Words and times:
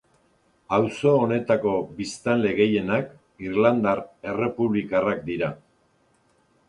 Auzo 0.77 1.11
honetako 1.25 1.73
biztanle 1.99 2.53
gehienak 2.61 3.13
irlandar 3.49 4.05
errepublikarrak 4.33 5.25
dira. 5.29 5.53